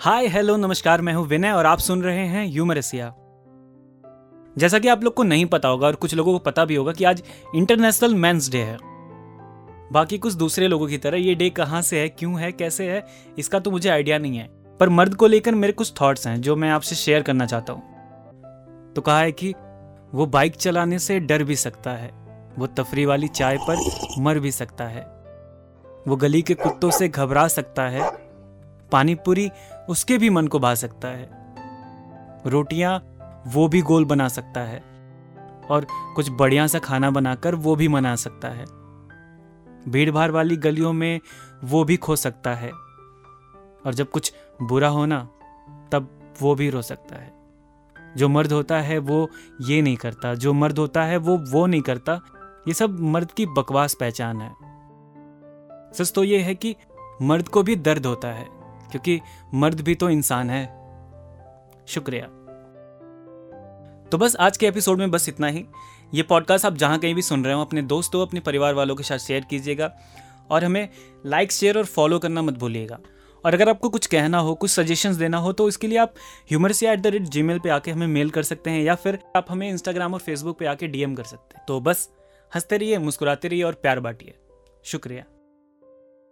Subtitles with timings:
[0.00, 3.08] Hi hello नमस्कार, मैं हूँ विनय और आप सुन रहे हैं यूमरसिया।
[4.56, 6.92] जैसा कि आप लोग को नहीं पता होगा और कुछ लोगों को पता भी होगा
[6.92, 7.22] कि आज
[7.54, 8.78] इंटरनेशनल मेंस डे है।
[9.92, 13.04] बाकी कुछ दूसरे लोगों की तरह ये डे कहाँ से है, क्यों है, कैसे है,
[13.38, 14.48] इसका तो मुझे आइडिया नहीं है।
[14.80, 18.92] पर मर्द को लेकर मेरे कुछ थॉट्स हैं जो मैं आपसे शेयर करना चाहता हूँ।
[18.94, 19.52] तो कहा है कि
[20.14, 22.10] वो बाइक चलाने से डर भी सकता है,
[22.58, 25.04] वो तफरी वाली चाय पर मर भी सकता है,
[26.08, 28.10] वो गली के कुत्तों से घबरा सकता है
[28.92, 29.50] पानी पूरी
[29.88, 31.30] उसके भी मन को भा सकता है।
[32.46, 33.04] रोटियाँ,
[33.46, 34.90] वो भी गोल बना सकता है।
[35.70, 38.64] और कुछ बढ़िया सा खाना बनाकर वो भी मना सकता है।
[39.88, 41.20] भीड़ भाड़ वाली गलियों में
[41.64, 42.70] वो भी खो सकता है।
[43.86, 45.28] और जब कुछ बुरा होना
[45.92, 47.40] तब वो भी रो सकता है।
[48.16, 51.82] जो मर्द होता है, वो ये नहीं करता। जो मर्द होता है, वो वो नहीं
[51.82, 52.20] करता।
[52.68, 54.52] ये सब मर्द की बकवास पहचान है।
[55.92, 56.76] सच तो ये है कि
[57.22, 58.59] मर्द को भी दर्द होता है।
[58.90, 59.20] क्योंकि
[59.54, 60.66] मर्द भी तो इंसान है।
[61.86, 62.26] शुक्रिया।
[64.12, 65.66] तो बस आज के एपिसोड में बस इतना ही।
[66.14, 69.02] ये पॉडकास्ट आप जहाँ कहीं भी सुन रहे हो, अपने दोस्तों, अपने परिवार वालों के
[69.02, 69.96] साथ शेयर कीजिएगा
[70.50, 70.88] और हमें
[71.26, 72.98] लाइक शेयर और फॉलो करना मत भूलिएगा।
[73.44, 76.14] और अगर आपको कुछ कहना हो, कुछ सजेशंस देना हो तो इसके लिए आप
[76.48, 79.18] ह्यूमर से एट द रेट जी पे आके हमें मेल कर सकते हैं या फिर
[79.36, 82.10] आप हमें इंस्टाग्राम और फेसबुक पे आके डीएम कर सकते हैं। तो बस
[82.54, 84.34] हँसते रहिए, मुस्कुराते रहिए और प्यार बांटिए।
[84.84, 85.29] शुक्रिया।